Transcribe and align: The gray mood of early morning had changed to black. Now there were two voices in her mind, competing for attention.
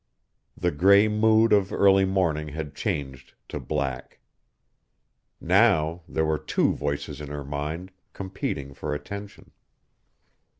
The 0.57 0.71
gray 0.71 1.07
mood 1.07 1.53
of 1.53 1.71
early 1.71 2.05
morning 2.05 2.47
had 2.47 2.73
changed 2.73 3.35
to 3.49 3.59
black. 3.59 4.17
Now 5.39 6.01
there 6.09 6.25
were 6.25 6.39
two 6.39 6.73
voices 6.73 7.21
in 7.21 7.27
her 7.27 7.45
mind, 7.45 7.91
competing 8.11 8.73
for 8.73 8.95
attention. 8.95 9.51